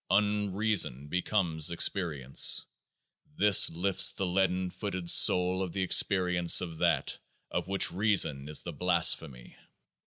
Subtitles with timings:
[0.09, 2.65] Unreason becomes Experience.
[3.37, 7.19] This lifts the leaden footed soul to the Ex perience of THAT
[7.51, 9.55] of which Reason is the blasphemy.